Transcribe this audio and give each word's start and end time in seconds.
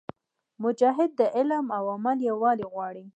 مجاهد 0.63 1.09
د 1.19 1.21
علم 1.35 1.65
او 1.77 1.83
عمل 1.95 2.17
یووالی 2.29 2.65
غواړي. 2.73 3.05